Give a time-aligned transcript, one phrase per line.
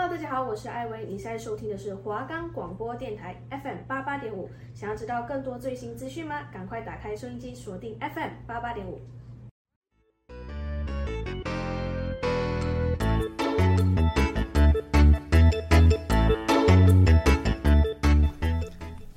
[0.00, 4.48] Hello，大家好，我是艾薇，你现在收听的是华冈广播电台 FM 八八点五。
[4.72, 6.44] 想要知道更多最新资讯吗？
[6.52, 9.00] 赶快打开收音机，锁定 FM 八八点五。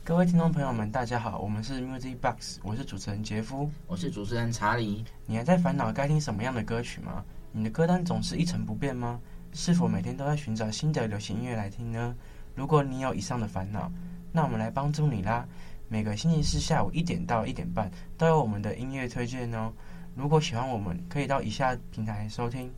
[0.04, 5.06] 各位听众朋友们，大家好，我们是 Music Box，我是主持人杰夫，我是主持人查理。
[5.28, 7.24] 你还在烦恼该听什么样的歌曲吗？
[7.52, 9.22] 你的歌单总是一成不变吗？
[9.54, 12.16] 是否每天都在寻找新的流行音乐来听呢？
[12.56, 13.92] 如果你有以上的烦恼，
[14.32, 15.46] 那我们来帮助你啦！
[15.88, 19.72] 每个星期四下午一点到一点半都有我们的音乐推荐哦。
[20.16, 22.72] 如果喜欢我们，可以到以下平台收听。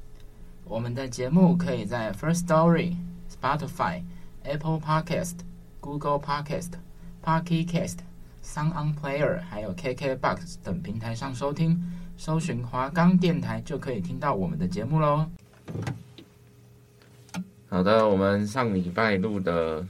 [0.66, 2.96] 我们的节目可以在 First Story、
[3.30, 4.02] Spotify、
[4.44, 5.38] Apple Podcast、
[5.80, 6.72] Google Podcast。
[7.26, 8.00] Pocket Cast、
[8.44, 11.82] Sound On Player 还有 KKBox 等平台上收听，
[12.18, 15.26] 搜寻华冈电台就可以听到我们的节目喽。
[17.74, 19.84] 好的，我们上礼拜录的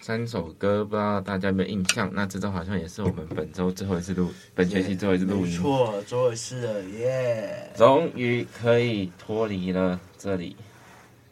[0.00, 2.10] 三首歌，不知道大家有没有印象？
[2.14, 5.52] 那这周好像也是我们本周最后一次录，本学期最后一次录音。
[5.52, 7.70] 没错，最后一次了，耶！
[7.76, 10.56] 终于可以脱离了这里，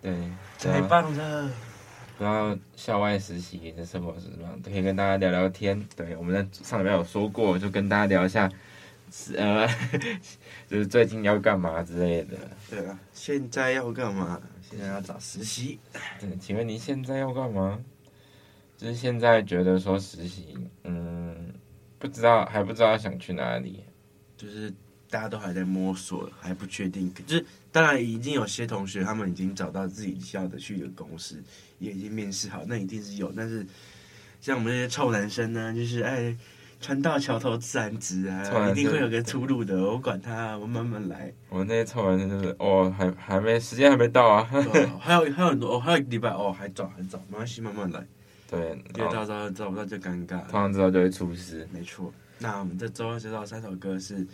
[0.03, 0.15] 对，
[0.59, 1.51] 太棒了。
[2.19, 4.47] 然后校外实习的生活是什么？
[4.63, 5.83] 都可以跟大家聊聊天。
[5.97, 8.51] 对，我们在上礼拜有说过，就跟大家聊一下，
[9.35, 9.67] 呃，
[10.69, 12.37] 就是最近要干嘛之类的。
[12.69, 14.39] 对啊，现在要干嘛？
[14.71, 15.79] 现在要找实习。
[16.21, 17.79] 对，请问你现在要干嘛？
[18.77, 21.53] 就是现在觉得说实习，嗯，
[21.99, 23.85] 不知道还不知道想去哪里，
[24.37, 24.73] 就是。
[25.09, 27.15] 大家都还在摸索，还不确定。
[27.15, 31.41] 就是当然已经有些同学他们已经找到自己要的去的公司，
[31.79, 33.31] 也已经面试好，那一定是有。
[33.31, 33.65] 但是
[34.41, 36.37] 像我们这些臭男生呢，就是哎，
[36.81, 39.77] 船到桥头自然直啊，一定会有个出路的。
[39.83, 41.33] 我管他，我慢慢来。
[41.49, 44.45] 我们那些臭男生就是哦，还还没时间还没到啊，
[45.01, 48.07] 还有还有很多，哦，还有一个礼拜哦，还早还早，没关系，慢慢来。
[48.51, 51.67] 对，因为到时候找不到就尴尬，通常知道就会出事。
[51.73, 54.27] 没错，那我们这周要介绍三首歌是。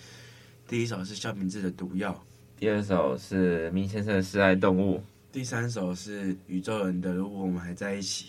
[0.69, 2.12] 第一首是肖明志的《毒药》，
[2.59, 4.98] 第二首是明先生的《示爱动物》，
[5.30, 8.26] 第三首是宇宙人的《如果我们还在一起》。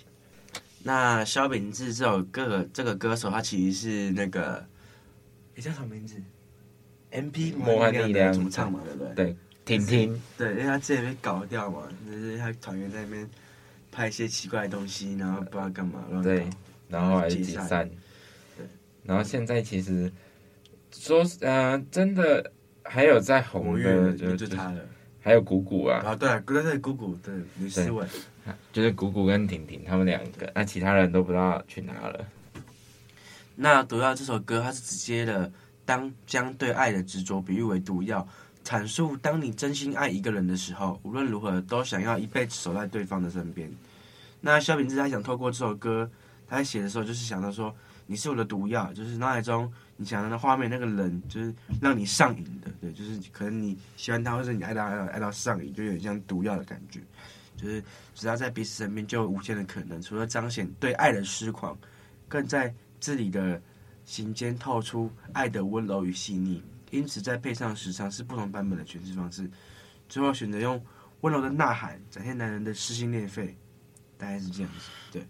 [0.83, 4.63] 那萧秉治这首歌，这个歌手他其实是那个，
[5.55, 6.15] 你叫什么名字
[7.11, 9.15] ？MP 魔幻力量主唱嘛，对不对？
[9.15, 10.21] 对，婷婷。
[10.37, 13.29] 对，因为他之前被搞掉嘛，就是他团员在那边
[13.91, 16.47] 拍一些奇怪的东西，然后不知道干嘛，对，
[16.89, 17.89] 然后还是解散。
[18.57, 18.65] 对，
[19.03, 20.11] 然后现在其实。
[20.95, 22.51] 说呃，真的
[22.83, 24.79] 还有在红的，就就他了，
[25.19, 28.05] 还有鼓鼓啊，啊对啊，对对鼓鼓对吕思伟，
[28.71, 32.25] 就是鼓鼓跟婷婷他们两个，那其他人都不知道去哪了。
[33.55, 35.51] 那毒药这首歌，它是直接的，
[35.85, 38.27] 当将对爱的执着比喻为毒药，
[38.63, 43.71] 阐述当你真心爱一个人的时候，无论如何都想要一辈子守在对方的身边。
[44.41, 46.09] 那萧秉治他想透过这首歌，
[46.47, 47.73] 他在写的时候就是想到说，
[48.07, 49.71] 你是我的毒药，就是脑海中。
[49.95, 56.99] 你想的画面，那个人就是让你上瘾的，对，就是可能你喜欢他，或者你爱他爱到爱到上瘾，就有点像毒药的感觉。
[57.63, 60.01] 就是只要在彼此身边，就有无限的可能。
[60.01, 61.77] 除了彰显对爱的痴狂，
[62.27, 63.61] 更在字里的
[64.03, 66.61] 行间透出爱的温柔与细腻。
[66.91, 69.49] 因此，在配上时常是不同版本的诠释方式，
[70.07, 70.79] 最后选择用
[71.21, 73.57] 温柔的呐喊展现男人的撕心裂肺，
[74.17, 75.25] 大概是这样子，对。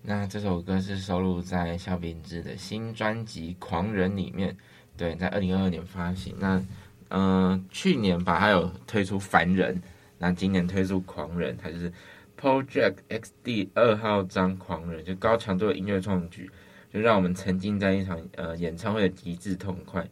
[0.00, 4.56] 那这首歌是收录在萧秉治的新专辑《狂人》里面，
[4.96, 6.34] 对，在二零二二年发行。
[6.38, 6.62] 那，
[7.08, 9.74] 嗯、去年吧，还有推出《凡人》，
[10.18, 11.92] 那今年推出《狂人》，它就是
[12.40, 16.50] Project X D 二号章《狂人》，就高强度的音乐创举，
[16.92, 20.08] 就让我们沉浸在一场呃演唱会的极致痛快。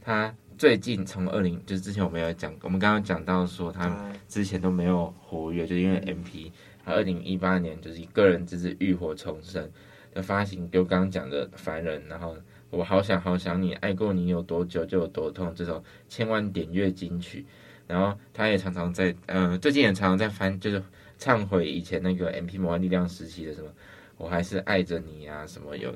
[0.00, 6.52] 他最近从二零，就是之前我们有讲，我们刚刚讲到说他之前都没有活跃，就是因为 MP。
[6.84, 9.68] 他二零一八年就是以个人之是浴火重生
[10.14, 12.36] 的发行，就刚刚讲的凡人，然后
[12.70, 17.44] 我好想好想你，爱过你有多久就有多痛这首千万点阅金曲，
[17.86, 20.82] 然后他也常常在，嗯、呃，最近也常常在翻，就是
[21.18, 23.68] 忏悔以前那个 MP 魔幻力量时期的什么，
[24.16, 25.90] 我还是爱着你啊什么有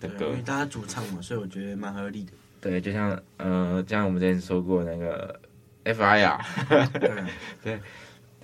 [0.00, 2.32] 的歌，因为大家主唱嘛，所以我觉得蛮合理的。
[2.60, 5.38] 对，就像，呃，就像我们之前说过那个
[5.84, 6.40] FIR，
[6.98, 7.24] 对。
[7.62, 7.80] 对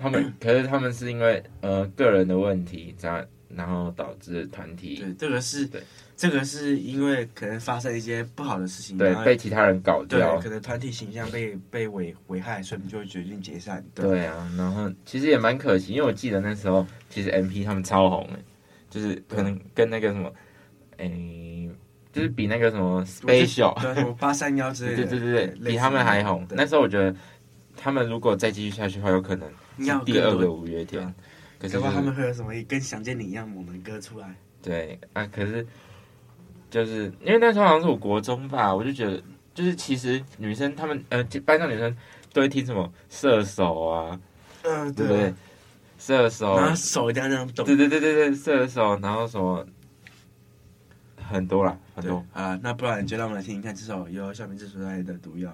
[0.03, 5.82] 他们可是他们是因为呃个人的问题，这样然后导致团体对这个是对
[6.20, 13.82] 这个是因为可能发生一些不好的事情，对被其他人搞掉，对可能团体形象被被危危害，所以我们就会决定解散。
[13.94, 18.44] 对，对啊，然后其实也蛮可惜，因为我记得那时候其实 MP 他们超红诶，
[18.90, 20.31] 就是可能跟那个什么，
[20.99, 21.70] 诶，
[22.12, 26.46] 就是比那个什么 Special 什么八三幺之类的，对对对对，比他们还红。
[26.50, 27.17] 那时候我觉得。
[27.82, 31.02] 他们如果再继续下去的话，有可能是第二个五月天。
[31.58, 34.34] 可是、就是、他们会有什么跟想见你一样猛的歌出来？
[34.61, 35.67] 对啊，可是
[36.70, 39.22] 就是因为那时候好像是我国中吧，我就觉得
[39.52, 41.94] 就是其实女生她们呃班上女生
[42.32, 44.20] 都会听什么射手啊，
[44.62, 45.34] 嗯、呃，对不对？
[45.99, 47.67] 射手，然后手一定要这样动。
[47.67, 49.67] 对对对对对，射手，然后什么
[51.28, 52.58] 很多啦，很多啊。
[52.62, 55.50] 那不然就让我们来听一看这首由小明制作出来的《毒药》。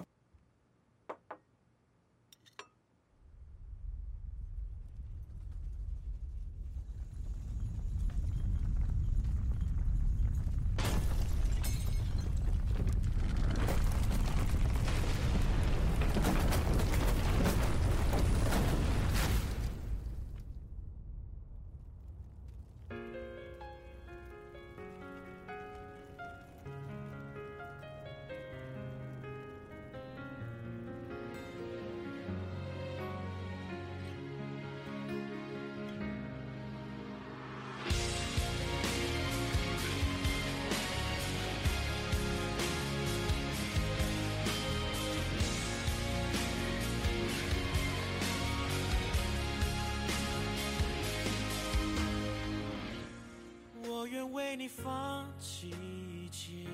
[54.58, 56.66] 你放弃一切，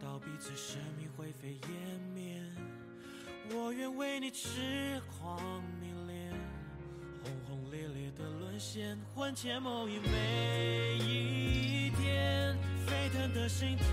[0.00, 2.40] 到彼此生命灰飞烟灭。
[3.50, 6.32] 我愿为你痴狂迷恋，
[7.22, 13.84] 轰轰烈烈的沦陷，魂牵梦萦每一天，沸腾的心跳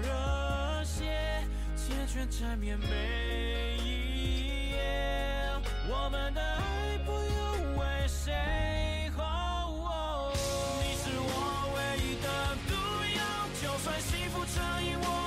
[0.00, 1.44] 热血，
[1.76, 5.52] 缱绻缠绵每一夜，
[5.86, 8.69] 我们的爱不用为谁。
[14.82, 15.19] you want.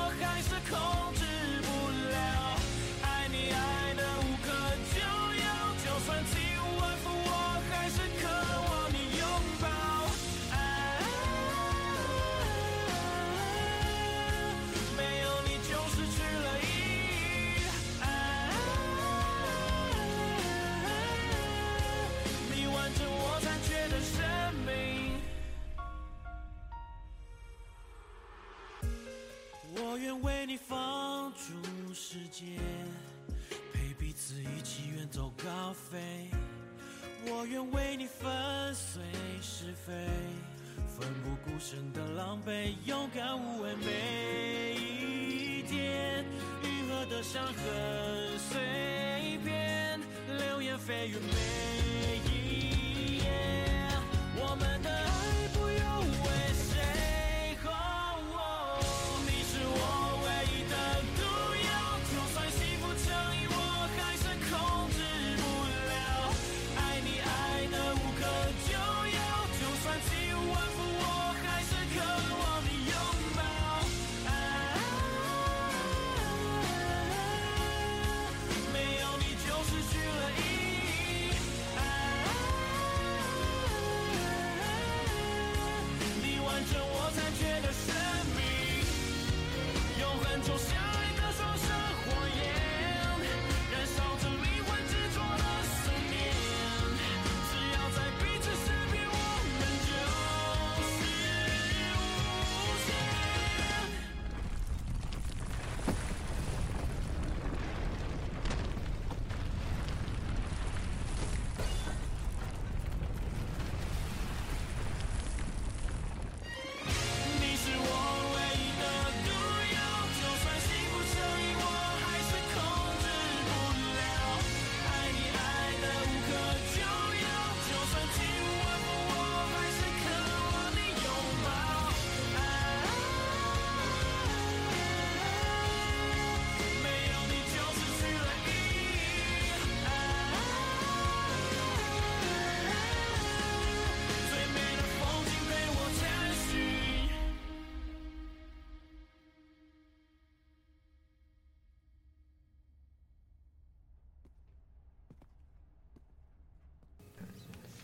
[30.03, 32.43] 愿为你放逐世界，
[33.71, 36.29] 陪彼此一起远走高飞。
[37.25, 39.01] 我愿为你粉碎
[39.41, 39.93] 是非，
[40.89, 46.25] 奋不顾身的狼狈，勇敢无畏每一天。
[46.63, 48.59] 愈合的伤痕碎
[49.45, 50.01] 片，
[50.37, 53.87] 流言蜚语每一夜，
[54.35, 55.07] 我们的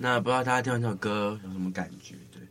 [0.01, 2.15] 那不知道大家听完这首歌有什么感觉？
[2.31, 2.41] 对，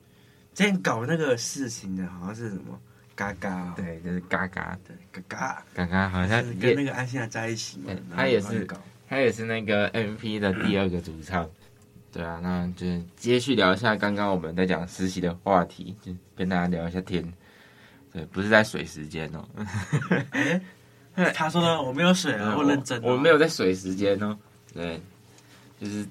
[0.55, 2.79] 之前搞那个事情的好像是什么
[3.15, 7.91] 嘎嘎，对，就是嘎嘎，对，嘎嘎，嘎嘎，好像跟那个安心亚在一起嘛。
[8.15, 8.77] 他也是搞，
[9.09, 11.49] 他也是那个 MP 的第二个主唱。
[12.13, 12.87] 对啊，那就
[13.17, 17.23] 接续聊一下刚刚我们在讲实习的话题，就跟大家聊一下天。
[18.13, 19.47] 对，不是在水时间哦。
[21.15, 24.37] 哎，他说的我没有水啊， 我认真、哦，我没有在水时间哦。
[24.73, 25.01] 对，
[25.81, 26.07] 就是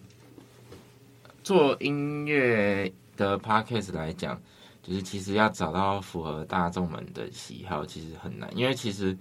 [1.48, 4.38] 做音乐的 podcast 来讲，
[4.84, 9.18] 就是其实要找到符合大众们的喜好，其实很难，因为其实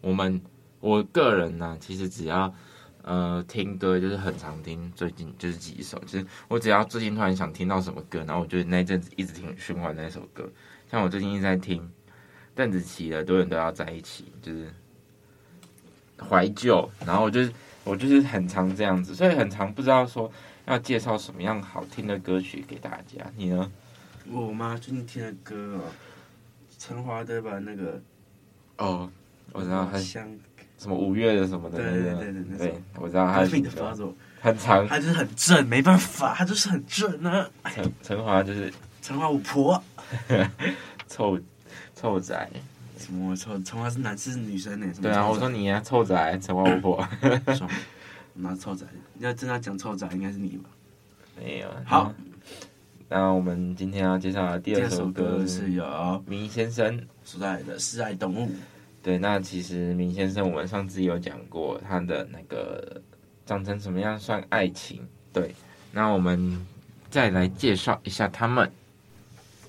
[0.00, 0.40] 我们
[0.80, 2.50] 我个人呢、其实只要。
[3.02, 10.46] 呃，听歌就是很常听，最近就是几首，就是我只要最近突然想听到什么歌，然后我就那阵子一直听循环那首歌。
[10.90, 11.90] 像我最近一直在听
[12.54, 14.70] 邓紫棋的《多远都要在一起》，就是
[16.18, 17.40] 怀旧，然后我就
[17.84, 20.30] 我就是很常这样子，所以很常不知道说
[20.68, 23.24] 要介绍什么样好听的歌曲给大家。
[23.36, 23.70] 你呢？
[24.30, 24.76] 我妈？
[24.76, 25.84] 最近听的歌哦，
[26.78, 27.98] 陈华的吧，那个
[28.76, 29.10] 哦，
[29.52, 30.28] 我知道很香。
[30.78, 33.40] 什么五月的什么的，对对对对，对，对，我知道他
[34.40, 37.50] 很长，他就是很正，没办法，他就是很正啊。
[37.74, 39.82] 陈陈华就是陈华五婆，
[41.08, 41.40] 臭
[41.96, 42.48] 臭仔，
[42.98, 43.58] 什么臭？
[43.62, 44.86] 陈华是男是女生呢？
[45.02, 47.08] 对啊，我说你啊，臭仔，陈华五婆。
[48.40, 48.86] 那臭仔，
[49.18, 50.70] 要真的讲臭仔，应该是你吧？
[51.36, 51.68] 没有。
[51.84, 52.14] 好，
[53.08, 58.46] 那我们今天要介绍的第二首歌是由明先生所带来的《示爱动物》。
[59.02, 63.00] 对，那其实明先生，我们上次有讲过他的那个
[63.46, 65.00] 长成什么样算爱情。
[65.32, 65.54] 对，
[65.92, 66.66] 那我们
[67.10, 68.70] 再来介绍一下他们。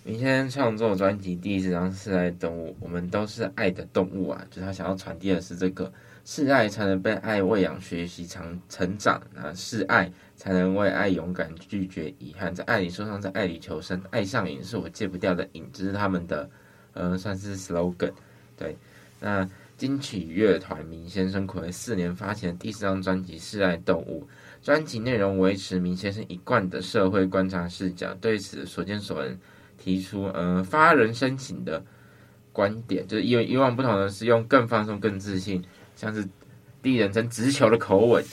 [0.03, 5.91] 明先生创作专辑第一张《示爱动物》，我们都是爱的动物啊，就是他想要传递的是这个
[6.31, 16.47] 示爱才能被爱喂养、学习、长成长啊，示爱才能为爱勇敢、拒绝遗憾，在爱里受伤，在爱里求生，爱上瘾是我戒不掉的瘾，这是他们的
[16.93, 18.11] 呃，算是 slogan，
[18.55, 18.77] 对。
[19.19, 24.23] 那金曲乐团明先生暌违四年发行的第四张专辑《示爱动物》，
[24.63, 29.35] 专辑内容维持明先生一贯的社会观察视角，对此所见所闻
[29.79, 31.83] 提出呃发人深省的
[32.53, 35.63] 观点，就是以以往不同的是用更放松、更自信，
[35.99, 36.25] 像是
[36.81, 38.23] 第一人称直球的口吻。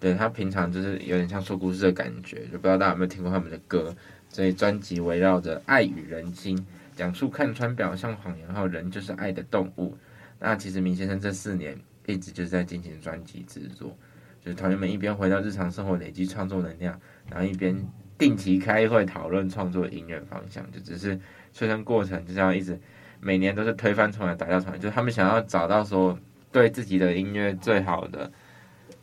[0.00, 3.94] 对，他平常就是有点像说故事的感觉，就不知道大家有没有听过他们的歌。
[4.30, 6.58] 所以专辑围绕着爱与人心，
[6.96, 9.94] 讲述看穿表象谎言后，人就是爱的动物。
[10.40, 13.96] 那其实明先生这四年一直就是在进行专辑制作，
[14.42, 16.98] 就是团员们一边回到日常生活累积创作能量，
[17.30, 17.76] 然后一边
[18.18, 21.18] 定期开会讨论创作音乐方向，就只是
[21.52, 22.78] 催生过程就这样一直
[23.20, 26.18] 每年都是推翻重来打掉重来，就是他们想要找到说
[26.54, 28.30] 对自己的音乐最好的，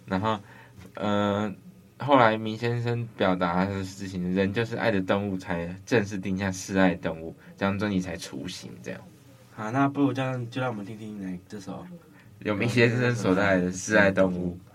[0.05, 0.39] 然后
[0.93, 1.53] 呃
[1.99, 9.01] 后来明先生表达的事情，人就是爱的动物，才正式定下示爱动物，这张专辑才雏形这样。
[9.53, 11.85] 好，那不如这样，就让我们听听来这首
[12.39, 14.51] 有明先生所带来的《示爱动物》。
[14.53, 14.70] 是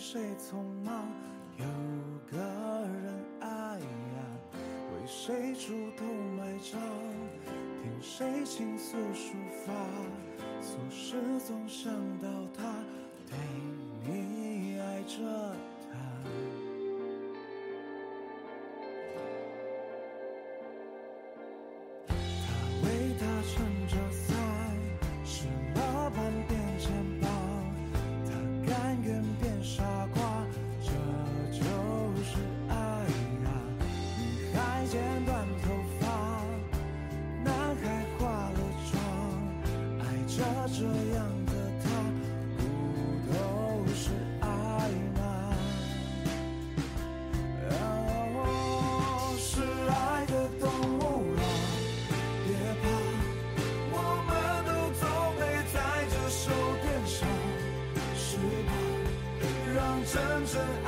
[0.00, 1.06] 谁匆忙？
[1.58, 1.64] 有
[2.32, 3.46] 个人爱
[3.78, 3.84] 呀，
[4.54, 6.06] 为谁出头
[6.38, 6.80] 买账？
[7.82, 9.34] 听谁倾诉抒
[9.66, 9.74] 发？
[10.62, 12.82] 总是总想到他，
[13.28, 13.36] 对
[14.06, 15.49] 你爱着。
[40.80, 41.52] 这样的
[41.84, 41.86] 他，
[42.56, 42.60] 不
[43.30, 43.36] 都
[43.92, 44.08] 是
[44.40, 44.48] 爱
[45.14, 45.20] 吗？
[47.68, 48.40] 哦，
[49.36, 49.60] 是
[49.90, 50.64] 爱的动
[50.98, 51.00] 物
[51.36, 51.38] 啊，
[52.46, 52.48] 别
[52.80, 52.82] 怕，
[53.92, 53.94] 我
[54.24, 54.30] 们
[54.64, 54.68] 都
[54.98, 55.04] 总
[55.38, 55.76] 被在
[56.08, 56.48] 这手
[56.80, 57.28] 边上，
[58.16, 58.24] 是
[58.64, 58.72] 吧？
[59.76, 60.79] 让真正。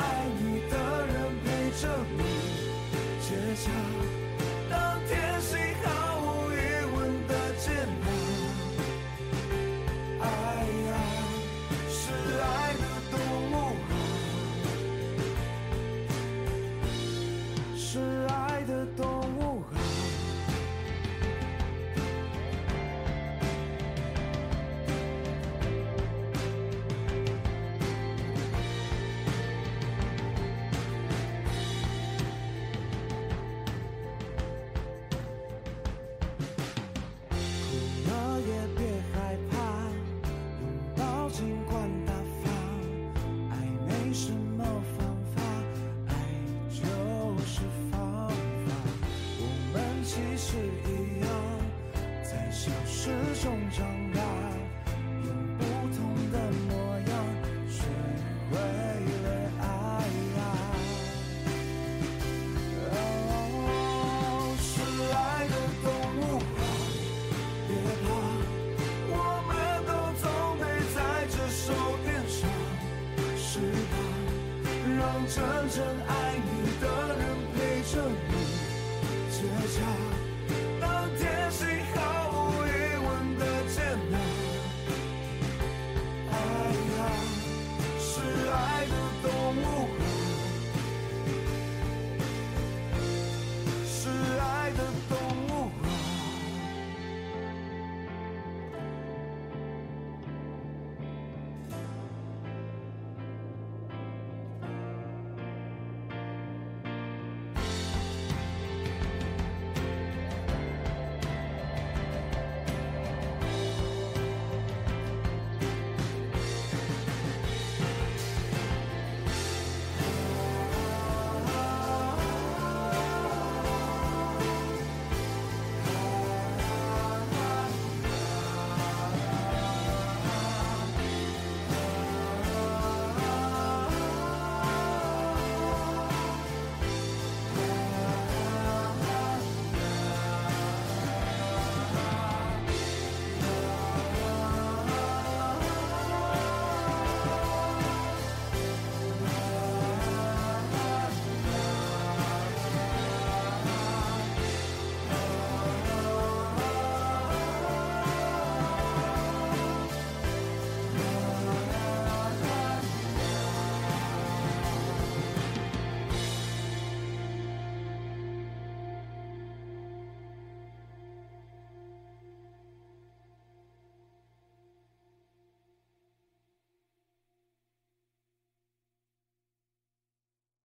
[53.42, 54.01] 失中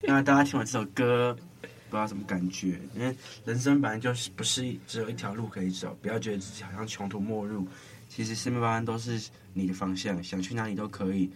[0.10, 2.80] 那大家听完这首歌，不知道什么感觉？
[2.96, 7.68] 因为人生本来就是不是只有一条路可以走，不要觉得自己好像穷途末路。
[8.08, 11.30] 其实四面八方都是你的方向，想去哪里都可以。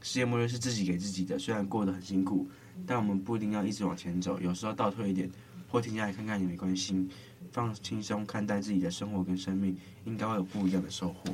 [0.00, 2.48] 世界末日是自己给自己的，虽然过得很辛苦，
[2.86, 5.30] 但我们不一定要一直往前走，有时候倒退一点，
[5.68, 7.06] 或停下来看看也没关系。
[7.52, 11.30] 放轻松看待自己的生活跟生命，应该会有不一样的收获。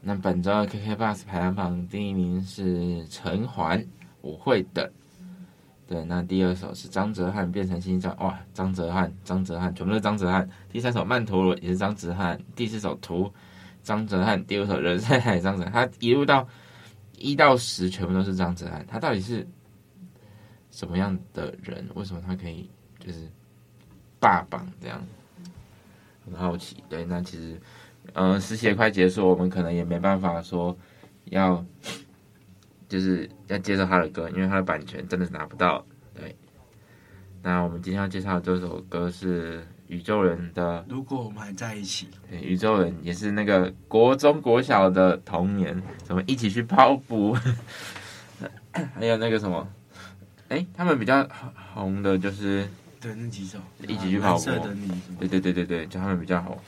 [0.00, 3.86] 那本周的 KK Bus 排行榜第一名是陈环，
[4.22, 4.90] 我会等。
[5.88, 10.46] 对，那第二首是张哲瀚变成心脏，哇，张哲瀚，张哲瀚，全部都是张哲瀚。
[10.70, 13.32] 第三首曼陀罗也是张哲瀚，第四首图
[13.82, 16.46] 张哲瀚，第五首人在海张哲瀚，他一路到
[17.16, 18.84] 一到十全部都是张哲瀚。
[18.86, 19.48] 他到底是
[20.70, 21.88] 什么样的人？
[21.94, 23.26] 为什么他可以就是
[24.20, 25.02] 霸榜这样？
[26.26, 26.84] 很好奇。
[26.90, 27.58] 对，那其实，
[28.12, 30.76] 嗯、呃，实习快结束，我们可能也没办法说
[31.30, 31.64] 要。
[32.88, 35.84] 就是要介绍他的歌，因为他的版权真的是拿不到。
[36.14, 36.34] 对，
[37.42, 42.06] 那我们今天要介绍的这首歌是宇宙人的《如果我们还在一起》。
[42.30, 47.36] 对，宇宙人也是那个国中国小的童年，什么一起去跑步，
[48.94, 49.68] 还有那个什么，
[50.48, 51.28] 哎，他们比较
[51.74, 52.66] 红的就是
[53.00, 54.44] 对那几首，一起去跑步。
[55.20, 56.58] 对对对对对，就他们比较红。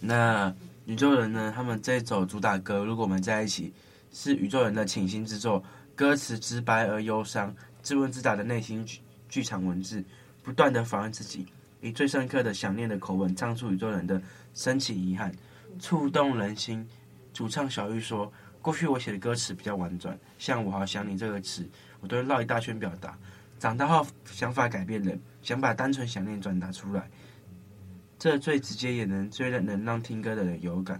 [0.00, 1.52] 那宇宙人呢？
[1.54, 3.74] 他们这首主打歌《如果我们在一起》。
[4.18, 5.62] 是宇宙人的倾心之作，
[5.94, 10.02] 歌词直白而忧伤，自问自答的内心剧剧场文字，
[10.42, 11.44] 不断的访问自己，
[11.82, 14.20] 以最深刻的想念的口吻唱出宇宙人的
[14.54, 15.30] 深情遗憾，
[15.78, 16.88] 触动人心。
[17.34, 21.68] 主唱小玉说：“过去我写的歌词比较婉转，像我好想你这个词，
[22.00, 23.18] 我都会绕一大圈表达。
[23.58, 27.10] 长大后想法改变了，想把单纯想念转达出来，
[28.18, 30.98] 这最直接也能最能让听歌的人有感。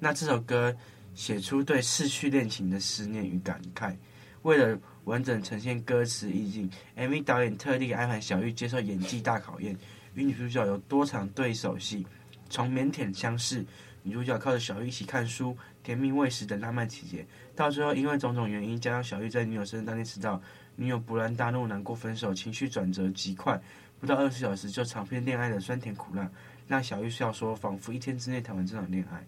[0.00, 0.76] 那这首歌。”
[1.16, 3.96] 写出对逝去恋情的思念与感慨。
[4.42, 9.76] 为了完整呈现歌词意境，MV 导演特地安排小玉接受演技大考验，
[10.14, 12.06] 与女主角有多场对手戏。
[12.48, 13.64] 从腼腆相视，
[14.04, 17.26] 女主角靠着小玉一起看书、甜蜜喂食的浪漫情节，
[17.56, 20.40] 到最后因为种种原因，加上小玉在女友生日当天迟到，
[20.76, 23.60] 女友勃然大怒，难过分手，情绪转折极快，
[23.98, 26.30] 不到二十小时就长篇恋爱的酸甜苦辣，
[26.68, 29.26] 让小玉笑说，仿佛一天之内谈完这场恋爱。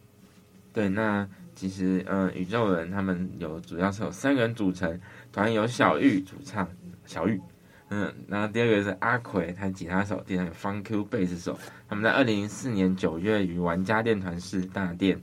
[0.72, 5.00] 对，那其实，嗯，宇宙人他们有主要是有三个人组成，
[5.32, 6.68] 团有小玉主唱，
[7.04, 7.40] 小玉，
[7.88, 15.20] 嗯，然后第二个是阿奎，弹吉他手，第三个方 Q 贝斯手，他们在二零零四年九月于玩家电团室大殿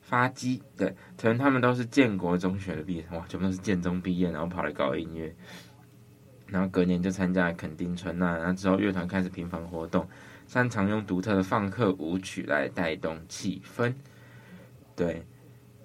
[0.00, 5.34] 发机，对，可能他们都是建国中学的毕业，哇，全部都是建中毕业，然后跑来搞音乐。
[6.48, 10.06] 然后隔年就参加了垦丁春呐，然后之后乐团开始频繁活动，
[10.46, 13.94] 擅长用独特的放克舞曲来带动气氛。
[14.94, 15.24] 对，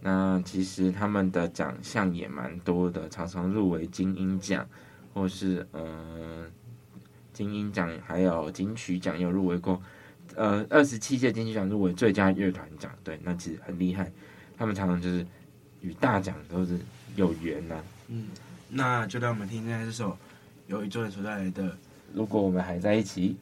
[0.01, 4.67] 那其实他们的奖项也蛮多的，常常入围金音奖，
[5.13, 6.45] 或是嗯、呃、
[7.33, 9.81] 金音奖，还有金曲奖也有入围过。
[10.35, 14.11] 呃，二十七届金曲奖入围最佳乐团奖，对，那其实很厉害。
[14.57, 15.25] 他们常常就是
[15.81, 16.77] 与大奖都是
[17.15, 17.83] 有缘呐、啊。
[18.09, 18.27] 嗯，
[18.69, 20.17] 那就让我们听听这首
[20.67, 21.63] 由宇宙人所带来的
[22.13, 23.37] 《如果我们还在一起》。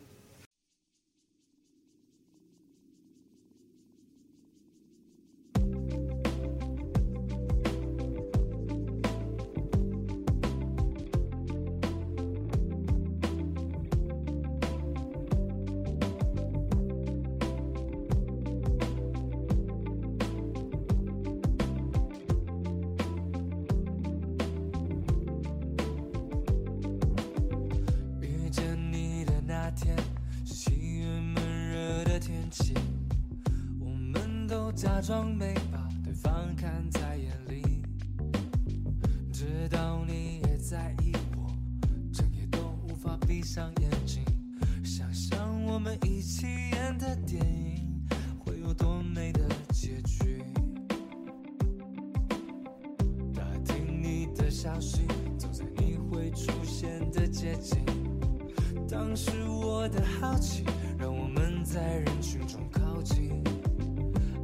[43.55, 44.21] 上眼睛，
[44.83, 48.05] 想象我们一起演的电影
[48.37, 50.43] 会有多美的结局。
[53.33, 57.77] 打听你的消息，走在你会出现的街景，
[58.89, 60.65] 当时我的好奇
[60.99, 63.41] 让我们在人群中靠近。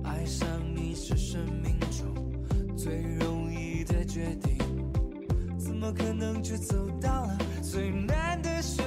[0.06, 4.58] 爱上你是生命中最容易的决定，
[5.60, 8.86] 怎么可能就走到了最难的选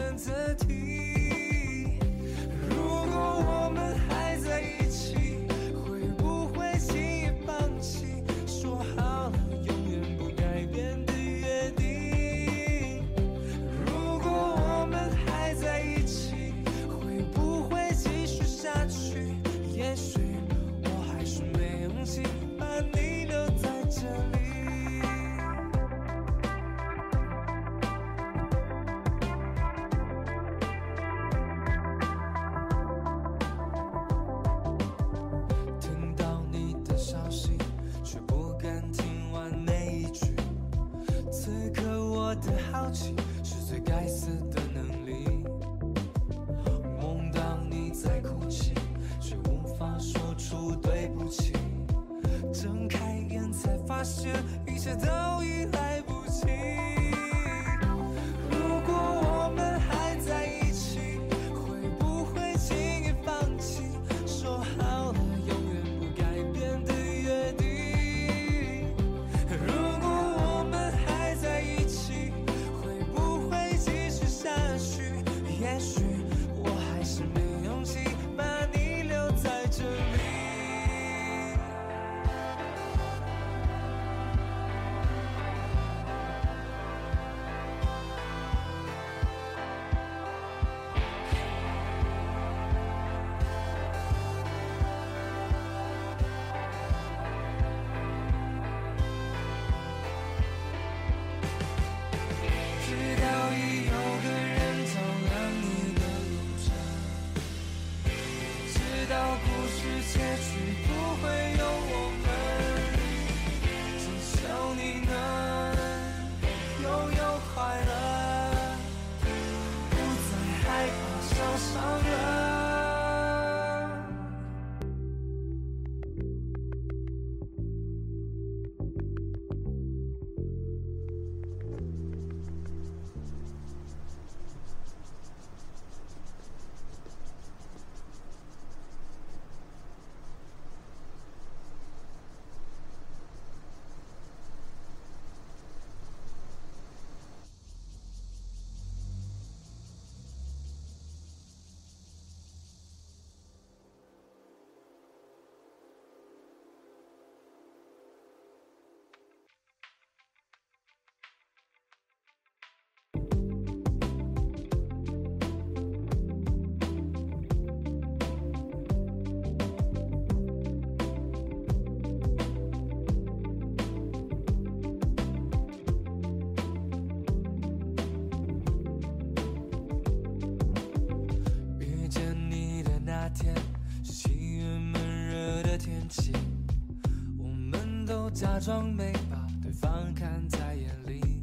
[188.64, 191.38] 装没把对方看在眼里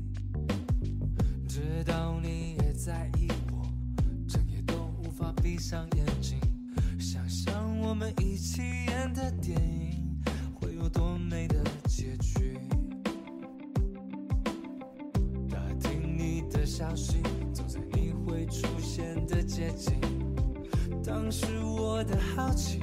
[1.48, 3.62] 知道你也在意我
[4.28, 6.40] 整夜都无法闭上眼睛
[7.00, 10.20] 想象我们一起演的电影
[10.60, 12.58] 会有多美的结局。
[15.48, 17.22] 打听你的消息
[17.54, 19.94] 走在你会出现的街景。
[21.04, 22.80] 当时我的好奇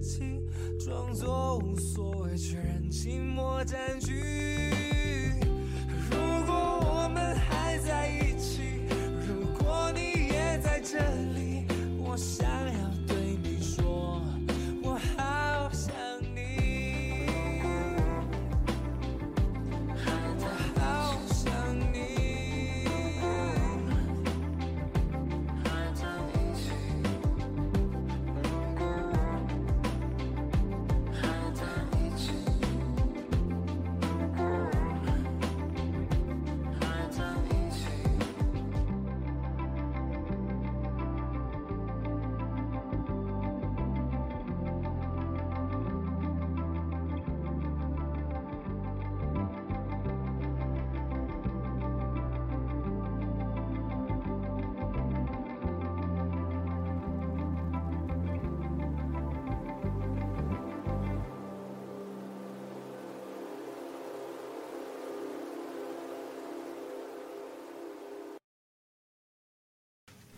[0.00, 0.42] 起，
[0.78, 1.28] 装作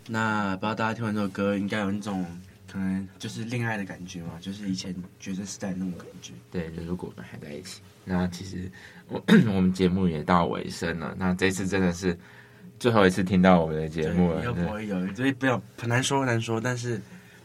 [0.07, 2.25] 那不知道大家听完这首歌，应该有那种
[2.71, 6.33] 可能就是恋爱的感觉嘛，就是以前学生时代那种感觉。
[6.51, 8.69] 对，就如果我们还在一起，那其实
[9.07, 11.15] 我 我们节目也到尾声了。
[11.17, 12.17] 那这次真的是
[12.79, 16.99] 最后一次听到我们的节目了，又不会有，所以不要很难说很难说，但是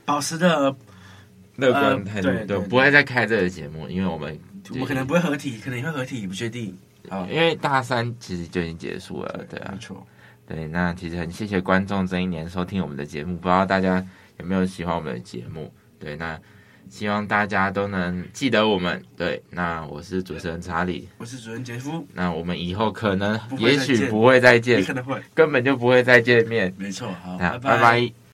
[0.05, 0.75] 保持的
[1.57, 4.39] 乐观态度，对对对不会再开这个节目，因为我们
[4.71, 6.77] 我们可能不会合体，可能也会合体，不确定。
[7.09, 10.07] 啊，因为大三其实就已经结束了，对啊，没错。
[10.49, 14.03] 对，那其实很谢谢观众这一年收听我们的节目，不知道大家
[14.39, 15.71] 有没有喜欢我们的节目？
[15.99, 16.41] 对，那
[16.89, 19.03] 希望大家都能记得我们。
[19.15, 22.03] 对，那我是主持人查理，我是主持人杰夫。
[22.15, 26.73] 那我们以后可能，也许不会再见，可能会，根本就不会再见面。
[26.79, 28.19] 没错，好，拜拜。